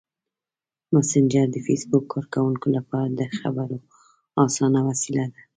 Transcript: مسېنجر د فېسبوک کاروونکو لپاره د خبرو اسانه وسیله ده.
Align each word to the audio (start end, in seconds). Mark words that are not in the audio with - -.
مسېنجر 0.93 1.47
د 1.51 1.57
فېسبوک 1.65 2.05
کاروونکو 2.33 2.67
لپاره 2.77 3.07
د 3.19 3.21
خبرو 3.37 3.77
اسانه 4.45 4.79
وسیله 4.89 5.25
ده. 5.31 5.41